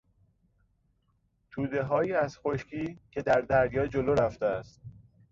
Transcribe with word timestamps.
تودههایی 1.51 2.13
از 2.13 2.37
خشکی 2.37 2.99
که 3.11 3.21
در 3.21 3.41
دریا 3.41 3.87
جلو 3.87 4.13
رفته 4.13 4.45
است 4.45 4.81